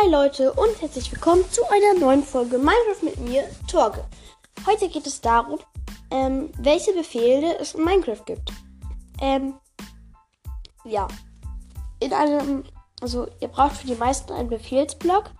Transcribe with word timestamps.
Hi 0.00 0.10
Leute 0.10 0.52
und 0.52 0.80
herzlich 0.80 1.10
willkommen 1.10 1.44
zu 1.50 1.62
einer 1.70 1.98
neuen 1.98 2.22
Folge 2.22 2.58
Minecraft 2.58 3.02
mit 3.02 3.18
mir, 3.18 3.44
Torge. 3.66 4.04
Heute 4.64 4.88
geht 4.88 5.06
es 5.06 5.20
darum, 5.20 5.58
ähm, 6.10 6.52
welche 6.58 6.92
Befehle 6.92 7.58
es 7.58 7.74
in 7.74 7.84
Minecraft 7.84 8.24
gibt. 8.24 8.52
Ähm, 9.20 9.54
ja, 10.84 11.08
in 11.98 12.12
einem, 12.12 12.64
also 13.00 13.26
ihr 13.40 13.48
braucht 13.48 13.78
für 13.78 13.86
die 13.88 13.96
meisten 13.96 14.32
einen 14.32 14.48
Befehlsblock. 14.48 15.30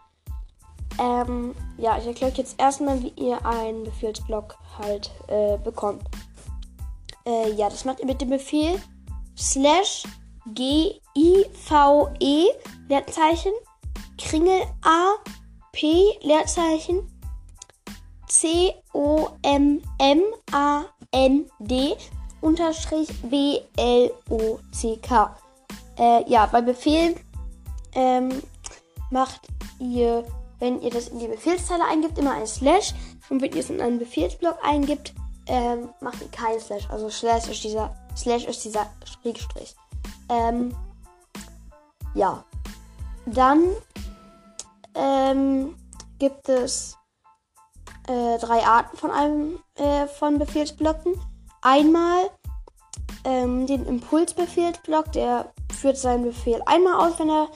Ähm, 0.98 1.54
ja, 1.76 1.98
ich 1.98 2.06
erkläre 2.06 2.32
euch 2.32 2.38
jetzt 2.38 2.58
erstmal, 2.58 3.00
wie 3.02 3.12
ihr 3.16 3.44
einen 3.46 3.84
Befehlsblock 3.84 4.56
halt 4.78 5.10
äh, 5.28 5.56
bekommt. 5.58 6.02
Äh, 7.26 7.52
ja, 7.52 7.68
das 7.68 7.84
macht 7.84 8.00
ihr 8.00 8.06
mit 8.06 8.20
dem 8.20 8.30
Befehl 8.30 8.80
slash 9.36 10.04
g 10.54 11.00
i 11.16 11.46
v 11.52 12.08
e 12.18 12.46
Leerzeichen 12.88 13.52
Kringel 14.18 14.62
A 14.82 15.14
P 15.72 16.18
Leerzeichen 16.20 17.10
C 18.26 18.74
O 18.92 19.28
M 19.42 19.80
M 19.98 20.22
A 20.52 20.84
N 21.12 21.50
D 21.58 21.96
unterstrich 22.40 23.08
B 23.22 23.60
L 23.76 24.12
O 24.28 24.58
C 24.72 24.96
K. 24.96 25.36
Äh, 25.98 26.28
ja, 26.30 26.46
bei 26.46 26.60
Befehlen 26.60 27.16
ähm, 27.94 28.42
macht 29.10 29.40
ihr, 29.78 30.24
wenn 30.58 30.80
ihr 30.82 30.90
das 30.90 31.08
in 31.08 31.18
die 31.18 31.28
Befehlszeile 31.28 31.84
eingibt, 31.84 32.18
immer 32.18 32.34
ein 32.34 32.46
Slash 32.46 32.94
und 33.30 33.42
wenn 33.42 33.52
ihr 33.52 33.60
es 33.60 33.70
in 33.70 33.80
einen 33.80 33.98
Befehlsblock 33.98 34.58
eingibt, 34.62 35.14
ähm, 35.46 35.88
macht 36.00 36.20
ihr 36.20 36.28
kein 36.28 36.60
Slash. 36.60 36.88
Also 36.90 37.10
Slash 37.10 37.48
ist 37.48 37.64
dieser 37.64 37.96
Slash 38.16 38.44
ist 38.44 38.64
dieser 38.64 38.86
Schrägstrich. 39.04 39.74
Ähm, 40.28 40.74
ja. 42.14 42.44
Dann 43.26 43.62
ähm, 44.98 45.76
gibt 46.18 46.48
es 46.48 46.96
äh, 48.08 48.38
drei 48.38 48.64
Arten 48.66 48.96
von 48.96 49.10
einem 49.10 49.58
äh, 49.76 50.06
von 50.06 50.38
Befehlsblöcken. 50.38 51.14
Einmal 51.62 52.30
ähm, 53.24 53.66
den 53.66 53.86
Impulsbefehlsblock, 53.86 55.12
der 55.12 55.52
führt 55.72 55.98
seinen 55.98 56.24
Befehl 56.24 56.62
einmal 56.66 57.06
aus, 57.06 57.18
wenn 57.18 57.30
er 57.30 57.48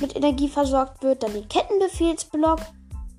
mit 0.00 0.16
Energie 0.16 0.48
versorgt 0.48 1.02
wird. 1.02 1.22
Dann 1.22 1.32
den 1.32 1.48
Kettenbefehlsblock. 1.48 2.60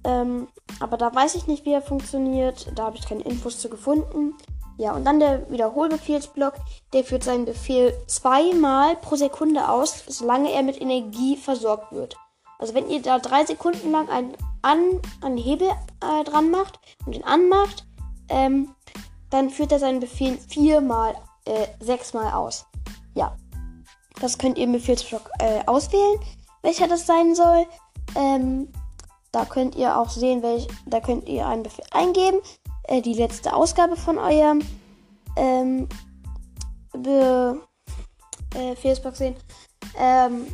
Ähm, 0.04 0.48
aber 0.80 0.98
da 0.98 1.14
weiß 1.14 1.36
ich 1.36 1.48
nicht, 1.48 1.66
wie 1.66 1.74
er 1.74 1.82
funktioniert. 1.82 2.72
Da 2.76 2.86
habe 2.86 2.98
ich 2.98 3.08
keine 3.08 3.24
Infos 3.24 3.60
zu 3.60 3.70
gefunden. 3.70 4.36
Ja, 4.78 4.94
und 4.94 5.06
dann 5.06 5.20
der 5.20 5.50
Wiederholbefehlsblock, 5.50 6.56
der 6.94 7.06
führt 7.06 7.24
seinen 7.24 7.46
Befehl 7.46 7.94
zweimal 8.08 8.98
pro 8.98 9.16
Sekunde 9.16 9.70
aus, 9.70 10.04
solange 10.08 10.52
er 10.52 10.64
mit 10.64 10.82
Energie 10.82 11.38
versorgt 11.38 11.94
wird. 11.94 12.18
Also 12.60 12.74
wenn 12.74 12.90
ihr 12.90 13.02
da 13.02 13.20
drei 13.20 13.46
Sekunden 13.46 13.92
lang 13.92 14.10
einen, 14.10 14.36
an, 14.62 15.02
einen 15.22 15.38
Hebel 15.38 15.70
äh, 16.02 16.24
dran 16.24 16.52
macht 16.52 16.80
und 17.06 17.14
ihn 17.14 17.24
anmacht, 17.24 17.86
ähm, 18.30 18.74
dann 19.30 19.50
führt 19.50 19.72
er 19.72 19.80
seinen 19.80 20.00
Befehl 20.00 20.38
viermal, 20.38 21.16
äh, 21.46 21.68
sechsmal 21.80 22.34
aus. 22.34 22.66
Ja, 23.14 23.36
das 24.22 24.38
könnt 24.38 24.58
ihr 24.58 24.64
im 24.64 24.72
Befehlsblock 24.72 25.30
äh, 25.40 25.66
auswählen, 25.66 26.20
welcher 26.62 26.88
das 26.88 27.06
sein 27.06 27.36
soll. 27.36 27.66
Ähm, 28.16 28.72
da 29.32 29.46
könnt 29.46 29.76
ihr 29.76 29.98
auch 29.98 30.10
sehen, 30.10 30.42
welch, 30.42 30.68
da 30.86 31.02
könnt 31.02 31.28
ihr 31.28 31.46
einen 31.46 31.64
Befehl 31.64 31.86
eingeben, 31.92 32.40
äh, 32.84 33.02
die 33.02 33.14
letzte 33.14 33.54
Ausgabe 33.54 33.98
von 33.98 34.18
eurem 34.18 34.62
ähm, 35.36 35.90
Be 36.94 37.62
äh, 38.56 38.96
sehen. 39.14 39.36
Ähm, 39.98 40.48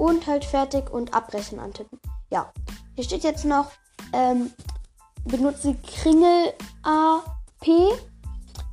und 0.00 0.26
halt 0.26 0.46
fertig 0.46 0.90
und 0.90 1.12
abbrechen 1.12 1.60
antippen. 1.60 2.00
Ja, 2.30 2.50
hier 2.94 3.04
steht 3.04 3.22
jetzt 3.22 3.44
noch, 3.44 3.70
ähm, 4.14 4.50
benutze 5.26 5.74
Kringel 5.74 6.54
AP, 6.82 7.68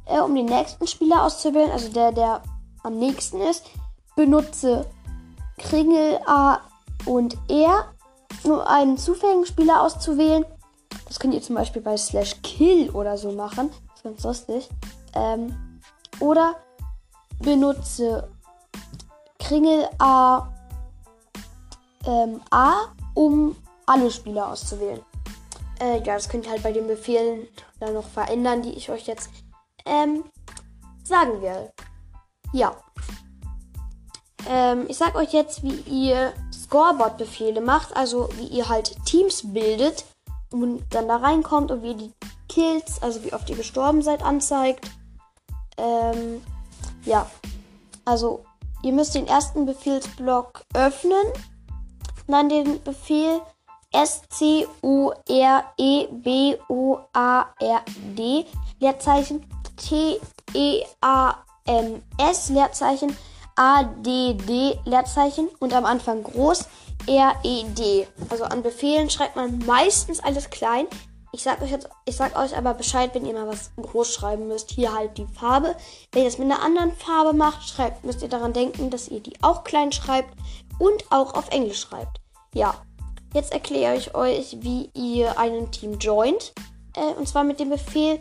äh, 0.05 0.19
um 0.21 0.33
den 0.33 0.45
nächsten 0.45 0.87
Spieler 0.87 1.23
auszuwählen, 1.23 1.69
also 1.69 1.89
der, 1.89 2.13
der 2.13 2.41
am 2.83 2.97
nächsten 2.97 3.41
ist. 3.41 3.65
Benutze 4.15 4.85
Kringel 5.57 6.17
A 6.25 6.59
und 7.05 7.37
R, 7.49 7.93
um 8.43 8.61
einen 8.61 8.97
zufälligen 8.97 9.45
Spieler 9.45 9.81
auszuwählen. 9.81 10.45
Das 11.07 11.19
könnt 11.19 11.33
ihr 11.33 11.41
zum 11.41 11.55
Beispiel 11.55 11.81
bei 11.81 11.97
Slash 11.97 12.41
Kill 12.41 12.89
oder 12.91 13.17
so 13.17 13.33
machen. 13.33 13.69
Das 13.69 13.97
ist 13.97 14.03
ganz 14.03 14.23
lustig. 14.23 14.69
Ähm, 15.13 15.81
oder 16.21 16.55
benutze 17.39 18.29
Kringel 19.39 19.89
A 19.99 20.53
ähm, 22.07 22.41
A, 22.49 22.87
um 23.13 23.55
alle 23.85 24.09
Spieler 24.09 24.47
auszuwählen. 24.49 25.01
Äh, 25.79 25.97
ja, 25.99 26.15
das 26.15 26.29
könnt 26.29 26.45
ihr 26.45 26.51
halt 26.51 26.63
bei 26.63 26.71
den 26.71 26.87
Befehlen 26.87 27.47
dann 27.79 27.93
noch 27.93 28.07
verändern, 28.07 28.63
die 28.63 28.73
ich 28.73 28.89
euch 28.89 29.05
jetzt 29.05 29.29
ähm, 29.85 30.23
sagen 31.03 31.41
werde. 31.41 31.71
Ja. 32.53 32.75
Ähm, 34.49 34.85
ich 34.87 34.97
sag 34.97 35.15
euch 35.15 35.33
jetzt, 35.33 35.61
wie 35.63 35.75
ihr 35.81 36.33
Scoreboard-Befehle 36.53 37.61
macht, 37.61 37.95
also 37.95 38.29
wie 38.37 38.47
ihr 38.47 38.69
halt 38.69 38.95
Teams 39.05 39.53
bildet 39.53 40.05
und 40.51 40.83
dann 40.89 41.07
da 41.07 41.17
reinkommt 41.17 41.69
und 41.71 41.83
wie 41.83 41.91
ihr 41.91 41.97
die 41.97 42.13
Kills, 42.49 43.01
also 43.01 43.23
wie 43.23 43.33
oft 43.33 43.49
ihr 43.49 43.57
gestorben 43.57 44.01
seid, 44.01 44.23
anzeigt. 44.23 44.89
Ähm, 45.77 46.41
ja. 47.05 47.29
Also, 48.05 48.45
ihr 48.83 48.93
müsst 48.93 49.15
den 49.15 49.27
ersten 49.27 49.65
Befehlsblock 49.65 50.63
öffnen 50.73 51.25
dann 52.27 52.49
den 52.49 52.81
Befehl 52.83 53.41
S-C-U-R-E-B-O-A-R-D, 53.91 54.65
Leerzeichen 58.79 59.45
T-E-A-M-S, 59.77 60.19
Leerzeichen 62.49 63.17
A-D-D, 63.55 64.79
Leerzeichen 64.85 65.49
und 65.59 65.73
am 65.73 65.85
Anfang 65.85 66.21
groß 66.23 66.67
R-E-D. 67.07 68.07
Also 68.29 68.43
an 68.43 68.61
Befehlen 68.61 69.09
schreibt 69.09 69.35
man 69.35 69.57
meistens 69.65 70.19
alles 70.19 70.49
klein. 70.49 70.85
Ich 71.33 71.43
sag 71.43 71.61
euch 71.61 71.71
jetzt, 71.71 71.89
ich 72.05 72.15
sag 72.15 72.37
euch 72.37 72.55
aber 72.57 72.73
Bescheid, 72.73 73.13
wenn 73.13 73.25
ihr 73.25 73.33
mal 73.33 73.47
was 73.47 73.71
groß 73.81 74.13
schreiben 74.13 74.47
müsst. 74.47 74.71
Hier 74.71 74.93
halt 74.93 75.17
die 75.17 75.27
Farbe. 75.27 75.75
Wenn 76.11 76.23
ihr 76.23 76.29
das 76.29 76.37
mit 76.37 76.51
einer 76.51 76.61
anderen 76.61 76.91
Farbe 76.93 77.33
macht, 77.33 77.67
schreibt, 77.67 78.03
müsst 78.05 78.21
ihr 78.21 78.29
daran 78.29 78.53
denken, 78.53 78.89
dass 78.89 79.07
ihr 79.07 79.19
die 79.19 79.33
auch 79.41 79.63
klein 79.63 79.91
schreibt 79.91 80.33
und 80.79 81.11
auch 81.11 81.33
auf 81.33 81.49
Englisch 81.49 81.81
schreibt. 81.81 82.21
Ja, 82.53 82.75
jetzt 83.33 83.51
erkläre 83.51 83.95
ich 83.95 84.15
euch, 84.15 84.57
wie 84.61 84.89
ihr 84.93 85.37
einen 85.39 85.71
Team 85.71 85.97
joint. 85.99 86.53
Äh, 86.95 87.13
und 87.17 87.27
zwar 87.27 87.43
mit 87.43 87.59
dem 87.59 87.69
Befehl 87.69 88.19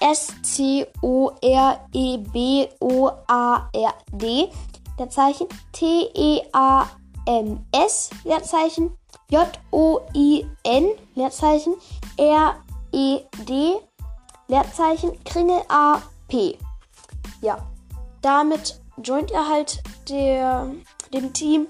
S-C-O-R-E-B-O-A-R-D. 0.00 0.88
Der 4.98 5.10
Zeichen 5.10 5.46
T-E-A-M-S. 5.72 6.50
Leerzeichen 8.24 8.96
J-O-I-N. 9.30 10.88
Leerzeichen 11.14 11.74
R-E-D. 12.16 13.74
Leerzeichen 14.48 15.22
Kringel 15.24 15.60
A-P. 15.68 16.58
Ja, 17.42 17.58
damit 18.22 18.80
joint 19.02 19.30
ihr 19.30 19.48
halt 19.48 19.82
der, 20.08 20.70
dem 21.12 21.32
Team 21.32 21.66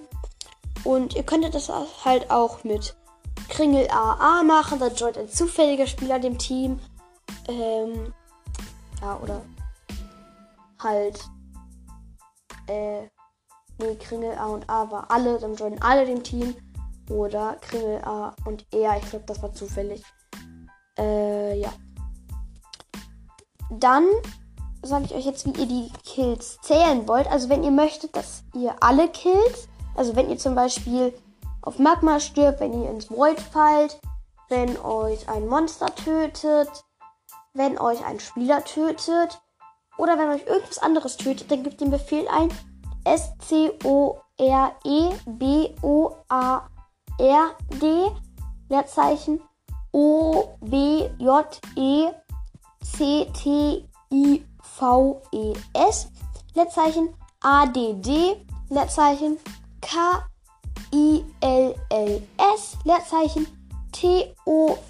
und 0.89 1.15
ihr 1.17 1.23
könntet 1.23 1.55
das 1.55 1.71
halt 2.03 2.31
auch 2.31 2.65
mit 2.65 2.97
Kringel 3.51 3.91
AA 3.91 4.43
machen. 4.43 4.79
Dann 4.79 4.95
joint 4.95 5.19
ein 5.19 5.29
zufälliger 5.29 5.87
Spieler 5.87 6.19
dem 6.19 6.39
Team. 6.39 6.81
Ähm, 7.47 8.15
ja, 9.03 9.19
oder 9.19 9.43
halt. 10.83 11.23
Äh, 12.69 13.03
nee, 13.79 13.97
Kringel 14.01 14.33
A 14.39 14.47
und 14.47 14.71
A 14.71 14.91
war 14.91 15.11
alle. 15.11 15.39
Dann 15.39 15.57
joinen 15.57 15.83
alle 15.83 16.07
dem 16.07 16.23
Team. 16.23 16.57
Oder 17.11 17.59
Kringel 17.61 18.03
A 18.05 18.35
und 18.47 18.65
er. 18.73 18.97
Ich 18.97 19.11
glaube, 19.11 19.27
das 19.27 19.43
war 19.43 19.53
zufällig. 19.53 20.03
Äh, 20.99 21.61
ja. 21.61 21.71
Dann 23.73 24.07
sage 24.83 25.05
ich 25.05 25.15
euch 25.15 25.27
jetzt, 25.27 25.45
wie 25.45 25.61
ihr 25.61 25.67
die 25.67 25.93
Kills 26.05 26.59
zählen 26.63 27.07
wollt. 27.07 27.27
Also 27.27 27.51
wenn 27.51 27.63
ihr 27.63 27.73
möchtet, 27.73 28.17
dass 28.17 28.43
ihr 28.55 28.75
alle 28.81 29.09
Kills 29.09 29.69
also 29.99 30.15
wenn 30.15 30.31
ihr 30.31 30.39
zum 30.39 30.55
Beispiel 30.55 31.13
auf 31.61 31.81
Magma 31.81 32.21
stirbt, 32.21 32.61
wenn 32.61 32.81
ihr 32.81 32.89
ins 32.89 33.11
Void 33.11 33.41
fallt, 33.41 34.01
wenn 34.49 34.79
euch 34.79 35.29
ein 35.29 35.49
Monster 35.49 35.93
tötet, 35.95 36.85
wenn 37.53 37.77
euch 37.79 38.05
ein 38.07 38.21
Spieler 38.21 38.65
tötet 38.65 39.43
oder 39.99 40.17
wenn 40.17 40.29
euch 40.29 40.47
irgendwas 40.47 40.79
anderes 40.79 41.17
tötet, 41.17 41.51
dann 41.51 41.65
gebt 41.65 41.81
den 41.81 41.91
Befehl 41.91 42.29
ein. 42.29 42.49
S-C-O-R-E-B-O-A-R-D 43.05 44.23
Leerzeichen. 48.69 49.43
O-B-J-E-C-T-I-V-E-S 49.91 50.79
Leerzeichen. 56.55 57.15
A-D-D 57.41 58.47
Leerzeichen 58.69 59.39
K-I-L-L-S, 59.81 60.29
Leerzeichen 62.85 63.47
T-O-T-A-L, 63.93 64.83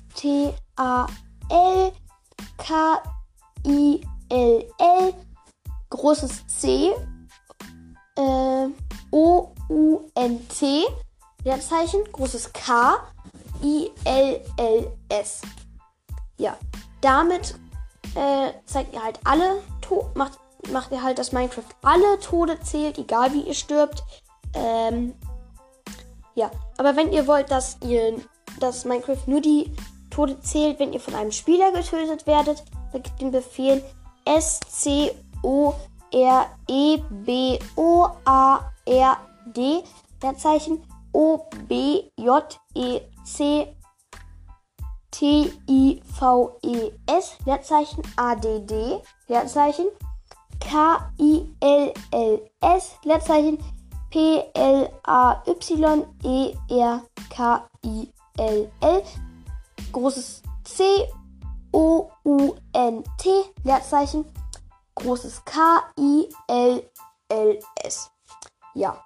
K-I-L-L, 2.58 3.94
großes 5.90 6.46
C, 6.46 6.92
äh, 8.16 8.68
O-U-N-T, 9.10 10.86
Leerzeichen, 11.44 12.04
großes 12.12 12.52
K, 12.52 12.98
I-L-L-S. 13.62 15.42
Ja, 16.36 16.56
damit 17.00 17.54
äh, 18.14 18.52
zeigt 18.66 18.92
ihr 18.92 19.02
halt 19.02 19.20
alle, 19.24 19.62
macht, 20.14 20.38
macht 20.70 20.92
ihr 20.92 21.02
halt, 21.02 21.18
dass 21.18 21.32
Minecraft 21.32 21.62
alle 21.82 22.18
Tode 22.20 22.60
zählt, 22.60 22.98
egal 22.98 23.32
wie 23.32 23.40
ihr 23.42 23.54
stirbt. 23.54 24.04
Ähm, 24.54 25.14
ja, 26.34 26.50
aber 26.76 26.96
wenn 26.96 27.12
ihr 27.12 27.26
wollt, 27.26 27.50
dass 27.50 27.76
ihr, 27.82 28.14
dass 28.60 28.84
Minecraft 28.84 29.26
nur 29.26 29.40
die 29.40 29.72
Tode 30.10 30.40
zählt, 30.40 30.78
wenn 30.78 30.92
ihr 30.92 31.00
von 31.00 31.14
einem 31.14 31.32
Spieler 31.32 31.72
getötet 31.72 32.26
werdet, 32.26 32.62
dann 32.92 33.02
gibt 33.02 33.20
den 33.20 33.30
Befehl 33.30 33.82
S-C-O-R-E-B-O-A-R-D, 34.24 35.14
Leerzeichen 40.22 40.82
O-B-J-E-C 41.12 42.18
T-I-V-E-S, 45.10 46.06
Leerzeichen 47.44 48.02
A-D-D, 48.16 49.02
Leerzeichen 49.26 49.86
K-I-L-L-S, 50.60 51.96
Leerzeichen 53.04 53.58
P-L-A-Y-E-R-K-I-L-L, 54.10 54.62
großes 59.92 60.42
C-O-U-N-T, 60.64 61.10
Leerzeichen, 63.64 64.24
großes 64.94 65.44
K-I-L-L-S. 65.44 66.90
Ja. 68.74 69.04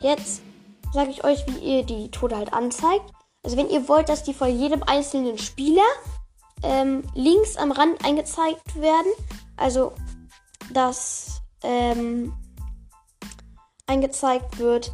Jetzt 0.00 0.42
sage 0.92 1.10
ich 1.10 1.24
euch, 1.24 1.46
wie 1.46 1.58
ihr 1.58 1.84
die 1.84 2.10
Tode 2.10 2.36
halt 2.36 2.52
anzeigt. 2.52 3.10
Also 3.42 3.56
wenn 3.56 3.70
ihr 3.70 3.88
wollt, 3.88 4.08
dass 4.08 4.22
die 4.22 4.34
von 4.34 4.48
jedem 4.48 4.82
einzelnen 4.82 5.38
Spieler 5.38 5.82
ähm, 6.62 7.02
links 7.14 7.56
am 7.56 7.72
Rand 7.72 8.04
eingezeigt 8.04 8.80
werden, 8.80 9.12
also 9.56 9.92
dass 10.72 11.42
ähm, 11.62 12.32
eingezeigt 13.86 14.58
wird, 14.58 14.92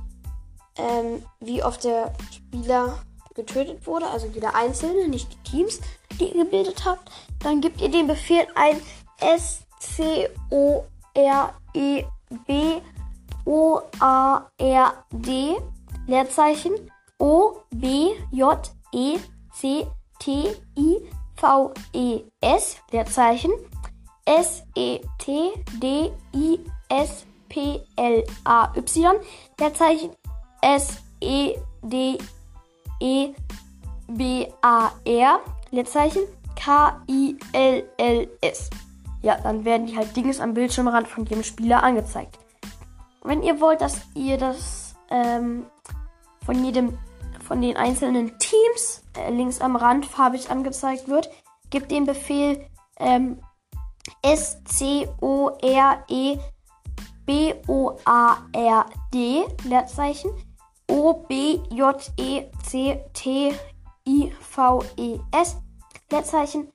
ähm, 0.76 1.25
wie 1.40 1.62
oft 1.62 1.84
der 1.84 2.12
Spieler 2.32 2.98
getötet 3.34 3.87
wurde, 3.87 4.06
also 4.08 4.26
jeder 4.26 4.54
Einzelne, 4.54 5.08
nicht 5.08 5.32
die 5.32 5.50
Teams, 5.50 5.81
die 6.19 6.28
ihr 6.28 6.44
gebildet 6.44 6.84
habt, 6.84 7.10
dann 7.40 7.60
gebt 7.60 7.81
ihr 7.81 7.90
den 7.90 8.06
Befehl 8.06 8.46
ein 8.54 8.81
S 9.20 9.62
C 9.78 10.28
O 10.50 10.84
R 11.14 11.54
E 11.75 12.04
B 12.46 12.81
O 13.44 13.81
A 13.98 14.46
R 14.58 15.04
D 15.10 15.56
Leerzeichen 16.06 16.72
O 17.19 17.56
B 17.70 18.10
J 18.31 18.58
E 18.92 19.19
C 19.52 19.87
T 20.19 20.54
I 20.76 21.10
V 21.37 21.72
E 21.92 22.22
S 22.40 22.76
Leerzeichen 22.90 23.52
S 24.25 24.62
E 24.75 25.00
T 25.19 25.52
D 25.81 26.12
I 26.34 26.60
S 26.88 27.25
P 27.50 27.82
L 27.97 28.25
A 28.44 28.73
Y 28.75 29.20
Leerzeichen 29.58 30.11
S 30.62 31.02
E 31.20 31.56
D 31.82 32.17
E 33.00 33.35
B 34.08 34.49
A 34.62 34.93
R 35.05 35.41
Leerzeichen 35.70 36.23
K 36.56 37.02
I 37.08 37.37
L 37.52 37.88
L 37.99 38.29
S. 38.41 38.70
Ja, 39.23 39.37
dann 39.37 39.67
werden 39.67 39.87
die 39.87 39.97
halt 39.97 40.17
Dinges 40.17 40.41
am 40.41 40.55
Bildschirmrand 40.55 41.06
von 41.06 41.26
jedem 41.26 41.44
Spieler 41.44 41.82
angezeigt. 41.82 42.38
Wenn 43.23 43.43
ihr 43.43 43.61
wollt, 43.61 43.82
dass 43.82 44.00
ihr 44.14 44.38
das 44.38 44.94
ähm, 45.11 45.67
von 46.47 46.64
jedem 46.64 46.99
von 47.47 47.61
den 47.61 47.76
einzelnen 47.76 48.38
Teams 48.38 49.02
äh, 49.19 49.31
links 49.31 49.61
am 49.61 49.76
Rand 49.76 50.06
farbig 50.06 50.50
angezeigt 50.50 51.08
wird, 51.08 51.29
gibt 51.70 51.91
den 51.91 52.06
Befehl 52.06 52.64
ähm, 52.99 53.43
S 54.23 54.62
C 54.64 55.08
O 55.20 55.50
R 55.61 56.05
E 56.08 56.38
B 57.31 57.55
O 57.69 57.97
A 58.06 58.38
R 58.53 58.87
D 59.12 59.47
Leerzeichen 59.62 60.32
O 60.88 61.25
B 61.29 61.61
J 61.71 61.94
E 62.17 62.47
C 62.65 62.99
T 63.12 63.55
I 64.05 64.32
V 64.41 64.81
E 64.97 65.21
S 65.31 65.56
Leerzeichen 66.11 66.73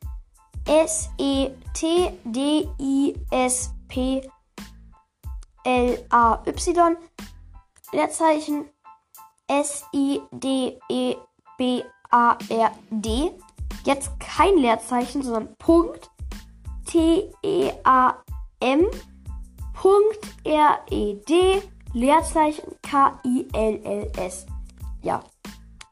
S 0.66 1.10
E 1.18 1.50
T 1.74 2.10
D 2.24 2.70
I 2.80 3.16
S 3.32 3.74
P 3.90 4.22
L 5.66 5.98
A 6.10 6.42
Y 6.46 6.96
Leerzeichen 7.92 8.70
S-I-D-E-B-A-R-D. 9.48 10.92
Jetzt 13.84 14.20
kein 14.20 14.58
Leerzeichen, 14.58 15.22
sondern 15.22 15.56
Punkt. 15.58 16.10
T-E-A-M. 16.86 18.88
Punkt 19.76 20.20
R-E-D. 20.44 21.62
Leerzeichen 21.94 22.76
K-I-L-L-S. 22.82 24.46
Ja. 25.02 25.24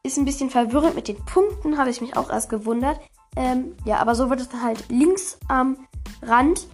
Ist 0.02 0.18
ein 0.18 0.24
bisschen 0.26 0.50
verwirrend 0.50 0.96
mit 0.96 1.08
den 1.08 1.16
Punkten, 1.24 1.78
habe 1.78 1.90
ich 1.90 2.00
mich 2.00 2.16
auch 2.16 2.28
erst 2.28 2.50
gewundert. 2.50 3.00
Ähm, 3.36 3.74
ja, 3.84 3.98
aber 3.98 4.14
so 4.14 4.28
wird 4.28 4.40
es 4.40 4.48
dann 4.48 4.62
halt 4.62 4.84
links 4.90 5.38
am 5.48 5.78
Rand 6.22 6.66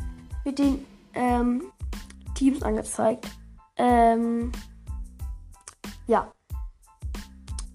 mit 0.44 0.58
den 0.58 0.84
ähm, 1.14 1.62
Teams 2.34 2.62
angezeigt. 2.62 3.28
Ähm, 3.76 4.50
ja. 6.06 6.32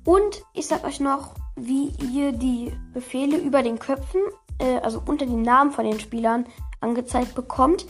Und 0.04 0.44
ich 0.54 0.68
sag 0.68 0.84
euch 0.84 1.00
noch, 1.00 1.36
wie 1.56 1.94
ihr 2.12 2.32
die 2.32 2.74
Befehle 2.94 3.38
über 3.38 3.64
den 3.64 3.80
Köpfen, 3.80 4.22
äh, 4.60 4.80
also 4.80 5.02
unter 5.06 5.26
den 5.26 5.42
Namen 5.42 5.72
von 5.72 5.86
den 5.86 6.00
Spielern, 6.00 6.46
angezeigt 6.82 7.34
bekommt. 7.34 7.86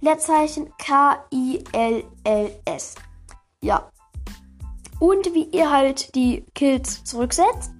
Leerzeichen 0.00 0.72
K-I-L-L-S. 0.78 1.74
Ja. 3.62 3.90
Und 5.00 5.34
wie 5.34 5.44
ihr 5.44 5.70
halt 5.70 6.14
die 6.14 6.44
Kills 6.54 7.04
zurücksetzt, 7.04 7.70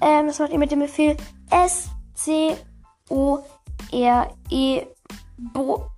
ähm, 0.00 0.26
das 0.26 0.38
macht 0.38 0.52
ihr 0.52 0.58
mit 0.58 0.70
dem 0.70 0.80
Befehl 0.80 1.16
S-C-O-R-E 1.50 2.58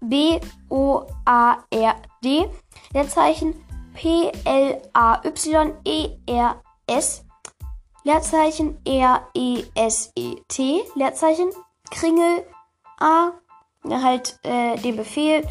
B-O-A-R-D, 0.01 0.71
Leerzeichen 2.93 3.55
P-L-A-Y-E-R-S, 3.95 4.85
Leerzeichen 8.05 8.79
R-E-S-E-T, 8.85 10.83
Leerzeichen 10.95 11.51
Kringel 11.91 12.47
A, 13.01 13.33
halt 13.85 14.39
äh, 14.43 14.77
den 14.79 14.97
Befehl, 14.97 15.47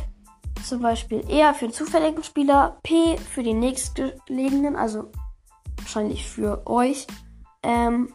zum 0.65 0.81
Beispiel 0.81 1.23
R 1.29 1.53
für 1.53 1.65
den 1.65 1.73
zufälligen 1.73 2.23
Spieler, 2.23 2.77
P 2.83 3.17
für 3.17 3.43
den 3.43 3.59
nächstgelegenen, 3.59 4.75
also 4.75 5.11
wahrscheinlich 5.77 6.27
für 6.27 6.67
euch, 6.67 7.07
ähm, 7.63 8.13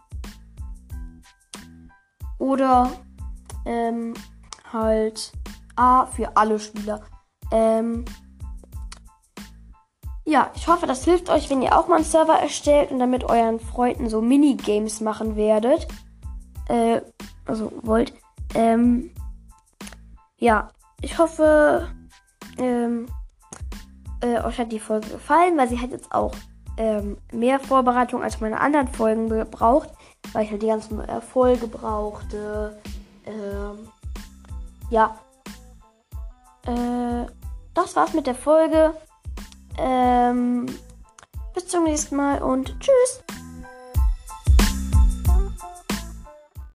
oder 2.38 2.90
ähm, 3.64 4.14
halt 4.72 5.32
A 5.76 6.06
für 6.06 6.36
alle 6.36 6.58
Spieler. 6.58 7.02
Ähm, 7.50 8.04
ja, 10.26 10.50
ich 10.54 10.66
hoffe, 10.68 10.86
das 10.86 11.04
hilft 11.04 11.28
euch, 11.28 11.50
wenn 11.50 11.62
ihr 11.62 11.78
auch 11.78 11.88
mal 11.88 11.96
einen 11.96 12.04
Server 12.04 12.38
erstellt 12.38 12.90
und 12.90 12.98
dann 12.98 13.10
mit 13.10 13.24
euren 13.24 13.60
Freunden 13.60 14.08
so 14.08 14.20
Minigames 14.20 15.00
machen 15.00 15.36
werdet. 15.36 15.86
Äh, 16.68 17.02
also 17.44 17.72
wollt. 17.82 18.14
Ähm, 18.54 19.13
ja, 20.38 20.70
ich 21.00 21.18
hoffe, 21.18 21.88
ähm, 22.58 23.06
äh, 24.20 24.40
euch 24.42 24.58
hat 24.58 24.72
die 24.72 24.80
Folge 24.80 25.08
gefallen, 25.08 25.56
weil 25.56 25.68
sie 25.68 25.80
hat 25.80 25.90
jetzt 25.90 26.12
auch 26.12 26.34
ähm, 26.76 27.18
mehr 27.32 27.60
Vorbereitung 27.60 28.22
als 28.22 28.40
meine 28.40 28.60
anderen 28.60 28.88
Folgen 28.88 29.28
gebraucht, 29.28 29.90
weil 30.32 30.44
ich 30.44 30.50
halt 30.50 30.62
die 30.62 30.68
ganzen 30.68 31.00
Erfolge 31.00 31.66
brauchte. 31.66 32.80
Ähm, 33.26 33.88
ja. 34.90 35.16
Äh, 36.66 37.26
das 37.74 37.96
war's 37.96 38.14
mit 38.14 38.26
der 38.26 38.34
Folge. 38.34 38.94
Ähm, 39.78 40.66
bis 41.52 41.68
zum 41.68 41.84
nächsten 41.84 42.16
Mal 42.16 42.42
und 42.42 42.78
tschüss. 42.80 43.24